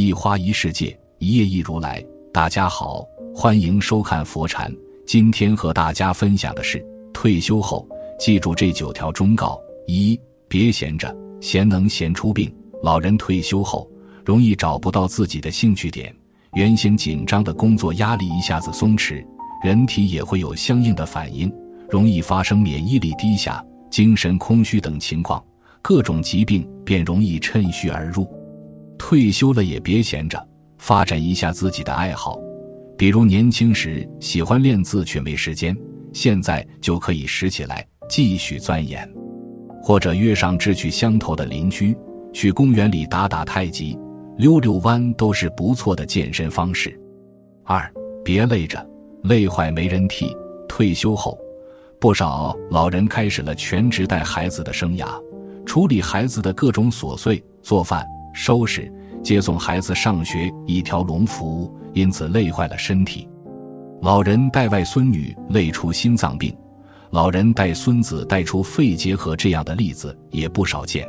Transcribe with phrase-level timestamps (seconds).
[0.00, 2.02] 一花一世界，一叶一如来。
[2.32, 3.04] 大家好，
[3.34, 4.74] 欢迎收看佛禅。
[5.06, 6.82] 今天和大家分享的是
[7.12, 7.86] 退休后
[8.18, 10.18] 记住这九条忠告：一、
[10.48, 12.50] 别闲着，闲能闲出病。
[12.82, 13.86] 老人退休后
[14.24, 16.10] 容易找不到自己的兴趣点，
[16.54, 19.22] 原先紧张的工作压力一下子松弛，
[19.62, 21.52] 人体也会有相应的反应，
[21.90, 25.44] 容易发生免疫力低下、精神空虚等情况，
[25.82, 28.26] 各种疾病便容易趁虚而入。
[29.00, 30.46] 退休了也别闲着，
[30.76, 32.38] 发展一下自己的爱好，
[32.98, 35.74] 比如年轻时喜欢练字却没时间，
[36.12, 39.10] 现在就可以拾起来继续钻研，
[39.82, 41.96] 或者约上志趣相投的邻居，
[42.30, 43.98] 去公园里打打太极、
[44.36, 46.94] 溜溜弯，都是不错的健身方式。
[47.64, 47.90] 二，
[48.22, 48.86] 别累着，
[49.22, 50.36] 累坏没人替。
[50.68, 51.38] 退休后，
[51.98, 55.08] 不少老人开始了全职带孩子的生涯，
[55.64, 58.06] 处理孩子的各种琐碎，做饭。
[58.32, 58.92] 收拾、
[59.22, 63.28] 接送孩子上学一条龙服务，因此累坏了身体。
[64.02, 66.56] 老人带外孙女累出心脏病，
[67.10, 71.06] 老人带孙子带出肺结核，这样的例子也不少见。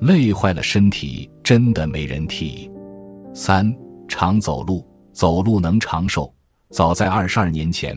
[0.00, 2.70] 累坏了身体，真的没人替。
[3.34, 3.74] 三
[4.06, 6.32] 常走路，走路能长寿。
[6.70, 7.96] 早在二十二年前，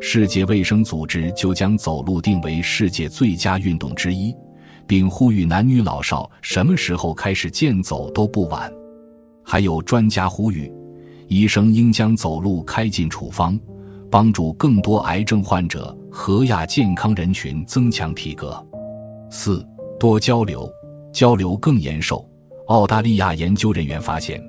[0.00, 4.34] 世界卫生组织就将走路定为世界最佳运动之一。
[4.90, 8.68] 并呼吁男女老少什么时候开始健走都不晚。
[9.44, 10.68] 还有专家呼吁，
[11.28, 13.56] 医生应将走路开进处方，
[14.10, 18.60] 帮助更多癌症患者和亚健康人群增强体格。
[19.30, 19.64] 四
[19.96, 20.68] 多交流，
[21.12, 22.28] 交流更延寿。
[22.66, 24.42] 澳大利亚研究人员发现，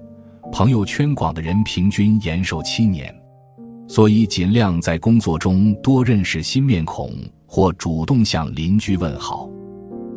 [0.51, 3.15] 朋友圈广的人平均延寿七年，
[3.87, 7.13] 所以尽量在工作中多认识新面孔，
[7.45, 9.47] 或主动向邻居问好。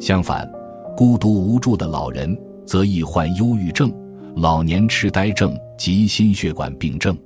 [0.01, 0.51] 相反，
[0.97, 3.93] 孤独无助的老人则易患忧郁症、
[4.37, 7.17] 老年痴呆症及心血管病症。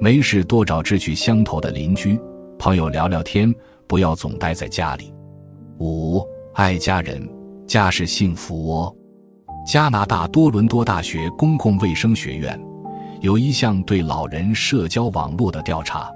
[0.00, 2.18] 没事多找志趣相投的邻居、
[2.58, 3.52] 朋友聊聊天，
[3.86, 5.12] 不要总待在家里。
[5.78, 6.22] 五
[6.54, 7.28] 爱家人，
[7.66, 8.94] 家是幸福窝。
[9.66, 12.60] 加拿大多伦多大学公共卫生学院
[13.22, 16.12] 有一项对老人社交网络的调查，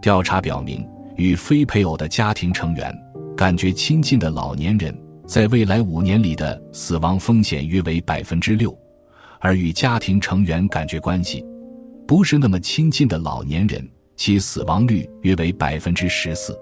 [0.00, 2.96] 调查表明，与非配偶的家庭成员
[3.36, 4.96] 感觉亲近的老年人。
[5.26, 8.76] 在未来五年里的死亡风险约为百分之六，
[9.40, 11.44] 而与家庭成员感觉关系
[12.06, 16.56] 不是那么亲近的老年人，其死亡率约为百分之十四。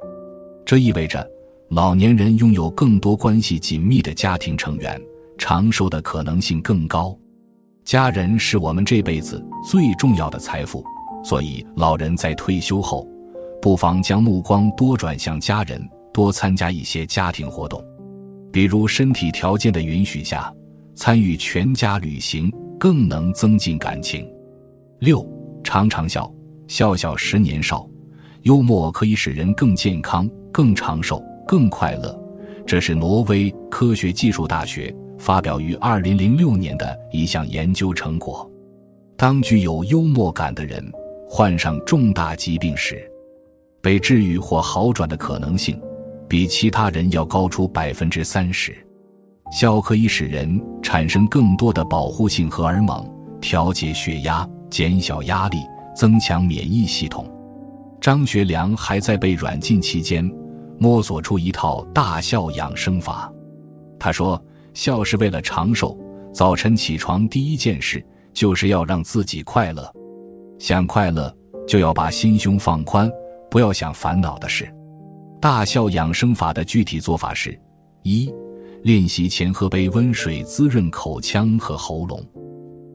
[0.64, 1.28] 这意味着，
[1.68, 4.98] 老年人拥有更多关系紧密的家庭成员，
[5.36, 7.16] 长寿的可能性更高。
[7.84, 10.82] 家人是我们这辈子最重要的财富，
[11.22, 13.06] 所以老人在退休后，
[13.60, 17.84] 不妨将目光多转向家人，多参加一些家庭活动。
[18.54, 20.54] 比如身体条件的允许下，
[20.94, 22.48] 参与全家旅行
[22.78, 24.32] 更能增进感情。
[25.00, 25.28] 六，
[25.64, 26.32] 常常笑，
[26.68, 27.84] 笑笑十年少。
[28.42, 32.16] 幽默可以使人更健康、更长寿、更快乐。
[32.64, 38.48] 这是挪威科学技术大学发表于二零零六年的一项研究成果。
[39.16, 40.80] 当具有幽默感的人
[41.28, 43.04] 患上重大疾病时，
[43.82, 45.76] 被治愈或好转的可能性。
[46.28, 48.74] 比其他人要高出百分之三十，
[49.52, 53.08] 笑可以使人产生更多的保护性荷尔蒙，
[53.40, 55.58] 调节血压，减小压力，
[55.94, 57.30] 增强免疫系统。
[58.00, 60.28] 张学良还在被软禁期间，
[60.78, 63.32] 摸索出一套大笑养生法。
[63.98, 64.42] 他说
[64.74, 65.96] ：“笑是为了长寿，
[66.32, 69.90] 早晨起床第一件事就是要让自己快乐。
[70.58, 71.34] 想快乐，
[71.66, 73.10] 就要把心胸放宽，
[73.50, 74.68] 不要想烦恼的事。”
[75.44, 77.54] 大笑养生法的具体做法是：
[78.02, 78.32] 一、
[78.82, 82.18] 练习前喝杯温水滋润口腔和喉咙；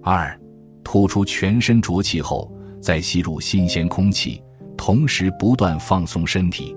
[0.02, 0.36] 二、
[0.84, 2.52] 吐出全身浊气后
[2.82, 4.42] 再吸入新鲜空气，
[4.76, 6.76] 同时不断放松身体；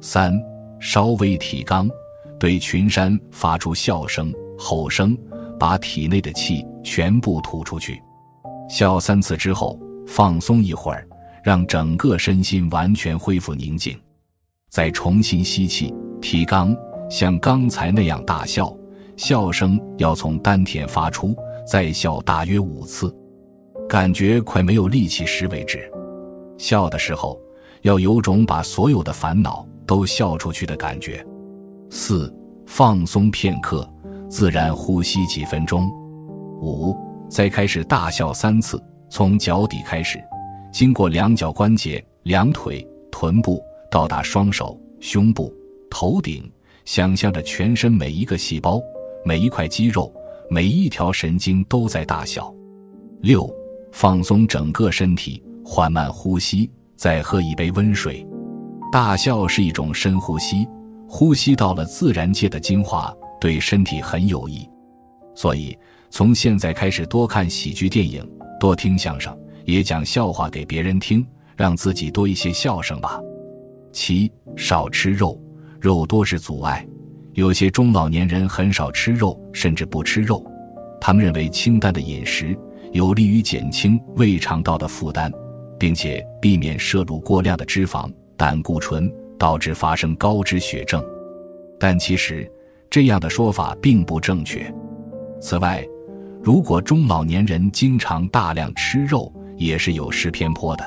[0.00, 0.32] 三、
[0.78, 1.90] 稍微提肛，
[2.38, 5.18] 对群山发出笑声、吼声，
[5.58, 8.00] 把体内的气全部吐出去。
[8.68, 9.76] 笑三次之后，
[10.06, 11.04] 放松一会儿，
[11.42, 13.98] 让整个身心完全恢复宁静。
[14.70, 16.76] 再重新吸气，提肛，
[17.10, 18.72] 像刚才那样大笑，
[19.16, 21.34] 笑声要从丹田发出，
[21.66, 23.12] 再笑大约五次，
[23.88, 25.90] 感觉快没有力气时为止。
[26.56, 27.36] 笑的时候
[27.82, 31.26] 要有种把所有的烦恼都笑出去的感觉。
[31.90, 32.32] 四，
[32.64, 33.84] 放松片刻，
[34.28, 35.90] 自然呼吸几分钟。
[36.60, 36.96] 五，
[37.28, 40.22] 再开始大笑三次，从脚底开始，
[40.72, 43.60] 经过两脚关节、两腿、臀部。
[43.90, 45.52] 到达双手、胸部、
[45.90, 46.50] 头顶，
[46.84, 48.80] 想象着全身每一个细胞、
[49.24, 50.12] 每一块肌肉、
[50.48, 52.54] 每一条神经都在大笑。
[53.20, 53.52] 六、
[53.92, 58.24] 放松整个身体，缓慢呼吸，再喝一杯温水。
[58.92, 60.66] 大笑是一种深呼吸，
[61.08, 64.68] 呼吸到了自然界的精华，对身体很有益。
[65.34, 65.76] 所以，
[66.10, 68.28] 从现在开始多看喜剧电影，
[68.58, 71.26] 多听相声，也讲笑话给别人听，
[71.56, 73.20] 让自己多一些笑声吧。
[73.92, 75.40] 七、少吃肉，
[75.80, 76.86] 肉多是阻碍。
[77.34, 80.44] 有些中老年人很少吃肉，甚至不吃肉，
[81.00, 82.56] 他们认为清淡的饮食。
[82.92, 85.30] 有利于减轻胃肠道的负担，
[85.78, 89.08] 并且避免摄入过量的脂肪、胆固醇，
[89.38, 91.00] 导致发生高脂血症。
[91.78, 92.50] 但其实
[92.90, 94.74] 这样的说法并不正确。
[95.40, 95.86] 此外，
[96.42, 100.84] 如果中老年人经常大量吃肉，也是有失偏颇的，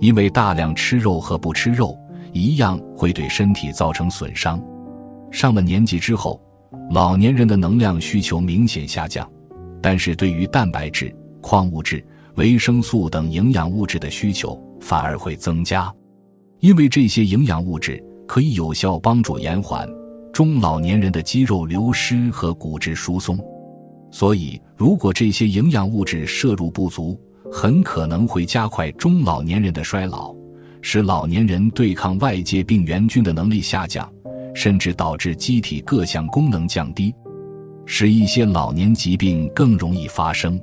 [0.00, 1.98] 因为大量吃肉和不吃肉
[2.32, 4.62] 一样会对身体造成损伤。
[5.30, 6.40] 上了年纪之后，
[6.90, 9.30] 老年人的能量需求明显下降，
[9.80, 11.14] 但是对于蛋白质。
[11.44, 12.06] 矿物质、
[12.36, 15.92] 维生素等营养物质的需求反而会增加，
[16.60, 19.88] 因为这些营养物质可以有效帮助延缓
[20.32, 23.36] 中老年人的肌肉流失和骨质疏松。
[24.12, 27.20] 所以，如果这些营养物质摄入不足，
[27.50, 30.32] 很可能会加快中老年人的衰老，
[30.82, 34.12] 使老年人对抗外界病原菌的能力下降，
[34.52, 37.14] 甚至导致机体各项功能降低，
[37.86, 40.60] 使一些老年疾病更容易发生。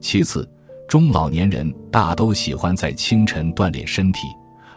[0.00, 0.48] 其次，
[0.88, 4.26] 中老年人大都喜欢在清晨锻炼身体，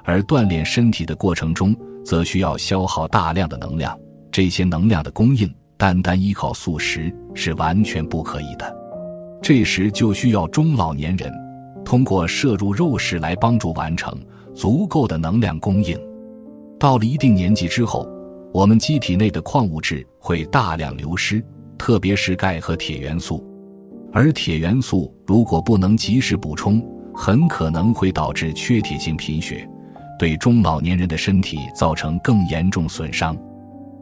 [0.03, 3.97] 而锻炼身体的过程中，则需要消耗大量的能量。
[4.29, 8.75] 这些能量的供应，单单依靠素食是完全不可以的。
[9.41, 11.31] 这时就需要中老年人
[11.85, 14.19] 通过摄入肉食来帮助完成
[14.53, 15.97] 足够的能量供应。
[16.79, 18.05] 到了一定年纪之后，
[18.51, 21.41] 我们机体内的矿物质会大量流失，
[21.77, 23.45] 特别是钙和铁元素。
[24.11, 26.83] 而铁元素如果不能及时补充，
[27.13, 29.67] 很可能会导致缺铁性贫血，
[30.17, 33.37] 对中老年人的身体造成更严重损伤。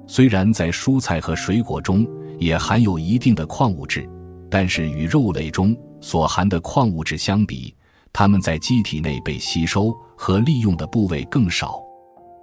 [0.07, 2.05] 虽然在蔬菜和水果中
[2.39, 4.07] 也含有一定的矿物质，
[4.49, 7.73] 但是与肉类中所含的矿物质相比，
[8.11, 11.81] 它们在机体内被吸收和利用的部位更少，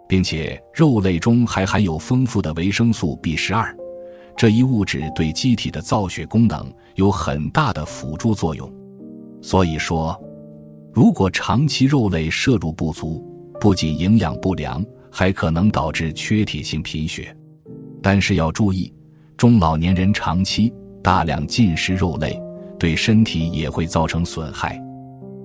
[0.09, 3.77] 并且肉类中还含有丰富的维生素 B 十二。
[4.35, 8.73] 这一物质对机体的造血功能有很大的辅助作用，
[9.43, 10.19] 所以说，
[10.91, 13.23] 如果长期肉类摄入不足，
[13.61, 17.37] 不仅营养不良，还可能导致缺铁性贫血。
[18.03, 18.91] 但是要注意，
[19.37, 20.73] 中老年人长期
[21.03, 22.41] 大量进食肉类，
[22.81, 24.81] 对身体也会造成损害。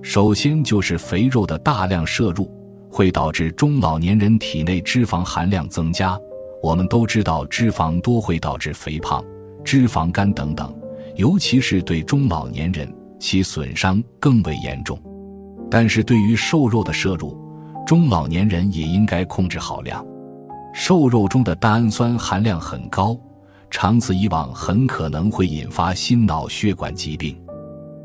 [0.02, 2.50] 首先就是肥肉的大量摄入，
[2.90, 6.18] 会导致中老年人体内脂肪含量增加。
[6.62, 9.22] 我们都知道，脂肪多会导致肥胖、
[9.62, 10.74] 脂肪肝等等，
[11.16, 12.90] 尤其是对中老年人，
[13.20, 14.98] 其损伤更为严重。
[15.70, 17.36] 但是对于瘦肉的摄入，
[17.86, 20.04] 中老年人也应该控制好量。
[20.72, 23.18] 瘦肉中的蛋氨酸含量很高，
[23.70, 27.36] 长此以往很可能会引发心脑血管疾病。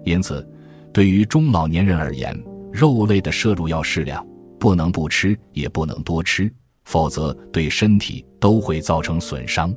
[0.03, 0.47] 因此，
[0.91, 2.37] 对于中老年人而言，
[2.71, 4.25] 肉类的摄入要适量，
[4.59, 6.51] 不能不吃，也不能多吃。
[6.83, 9.73] 否则对身体都会造成损伤。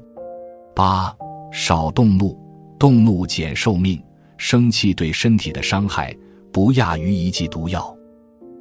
[0.74, 1.14] 八
[1.52, 2.36] 少动怒，
[2.78, 4.02] 动怒减寿命。
[4.36, 6.14] 生气对身体的伤害
[6.52, 7.96] 不亚于一剂毒药。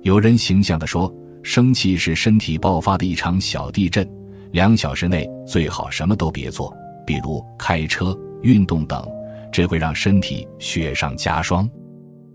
[0.04, 1.12] 有人形象地说，
[1.42, 4.08] 生气是身体爆发的一场小地震，
[4.52, 9.08] 两小时内最好什么都别做，比如开车、运动等，
[9.52, 11.70] 这会让身体雪上加霜。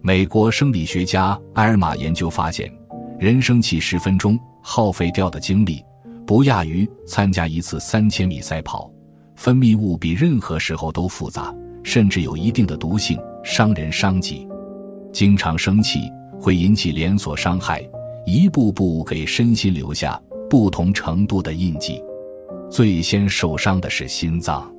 [0.00, 2.72] 美国生理学家埃尔玛研究发现，
[3.18, 5.82] 人生气十分钟耗费掉的精力。
[6.26, 8.90] 不亚于参加一次三千米赛跑，
[9.34, 14.46] 分泌物比任何时候都复杂，甚至有一定的毒性，伤人伤己。
[15.10, 16.00] 经常生气
[16.38, 17.82] 会引起连锁伤害，
[18.26, 20.20] 一步步给身心留下
[20.50, 21.98] 不同程度的印记。
[22.70, 24.70] 最先受伤的是心脏，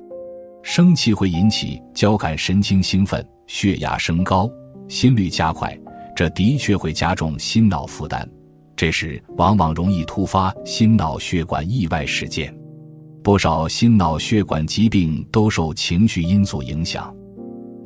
[0.62, 4.48] 生气会引起交感神经兴奋，血压升高，
[4.88, 5.76] 心率加快，
[6.14, 8.28] 这的确会加重心脑负担。
[8.76, 12.56] 这时往往容易突发心脑血管意外事件，
[13.22, 17.14] 不少心脑血管疾病都受情绪因素影响。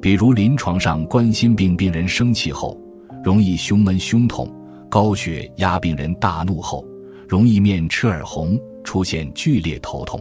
[0.00, 2.78] 比如临床上冠心病病人生气后
[3.24, 4.48] 容易胸闷胸痛，
[4.90, 6.84] 高血压病人大怒后
[7.26, 10.20] 容易面赤耳红，出现剧烈头痛。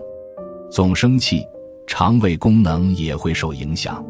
[0.71, 1.43] 总生气，
[1.85, 4.03] 肠胃功能也会受影响。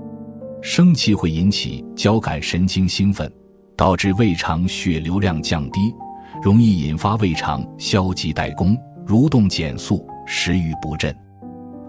[0.62, 3.30] 生气会引起交感神经兴奋，
[3.76, 5.94] 导致胃肠血流量降低。
[6.42, 11.16] 容易引发胃肠消极怠工、蠕动减速、食欲不振，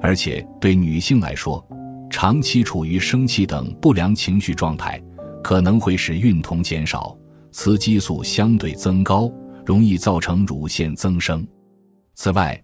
[0.01, 1.65] 而且对女性来说，
[2.11, 5.01] 长期处于生气等不良情绪状态，
[5.43, 7.17] 可能会使孕酮减少，
[7.51, 9.33] 雌激素相对增高，
[9.65, 11.45] 容易造成乳腺增生。
[12.15, 12.61] 此外，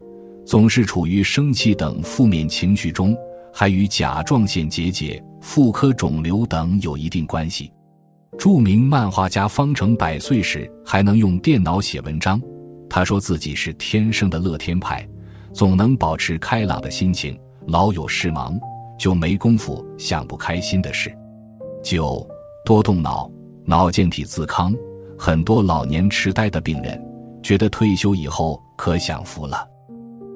[0.46, 3.16] 总是处于生气等负面情绪中，
[3.52, 7.72] 还与甲状腺结节、妇科肿瘤等有一定关系。
[8.38, 12.40] 著名漫画家方成百岁时还能用电脑写文章，
[12.88, 15.06] 他说自己是天生的乐天派，
[15.52, 18.58] 总能保持开朗的心情，老有事忙
[18.98, 21.12] 就没工夫想不开心的事。
[21.82, 22.26] 九
[22.64, 23.30] 多动脑，
[23.64, 24.74] 脑健体自康，
[25.18, 26.98] 很多老年痴呆的病人
[27.42, 29.66] 觉得退休以后可享福了，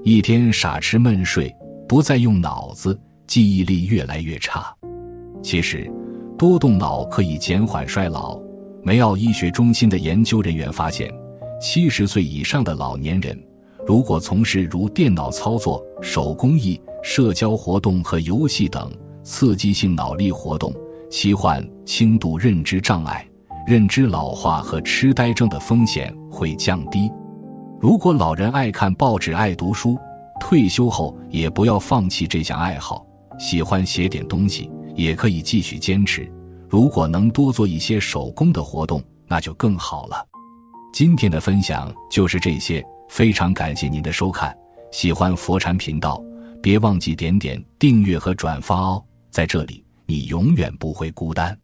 [0.03, 1.55] 一天傻吃闷睡，
[1.89, 4.75] 不再用脑子，记忆力越来越差。
[5.43, 5.91] 其实。
[6.37, 8.37] 多动脑可以减缓衰老。
[8.83, 11.09] 梅奥医学中心的研究人员发现，
[11.61, 13.41] 七十岁以上的老年人，
[13.87, 18.93] 如果从事如电脑操作、手工艺、社交活动和游戏等
[19.23, 20.75] 刺激性脑力活动，
[21.09, 23.25] 其患轻度认知障碍、
[23.67, 27.11] 认知老化和痴呆症的风险会降低。
[27.81, 29.99] 如果老人爱看报纸、爱读书，
[30.41, 33.07] 退休后也不要放弃这项爱好，
[33.39, 34.71] 喜欢写点东西。
[34.97, 36.33] 也可以继续坚持，
[36.69, 40.25] 如果能多做一些手工的活动，那就更好了。
[40.93, 44.57] 今天的分享就是这些，非常感谢您的收看。
[44.93, 46.23] 喜欢佛禅频道，
[46.63, 49.05] 别忘记点点订阅和转发哦。
[49.33, 51.59] 在这里，你永远不会孤单。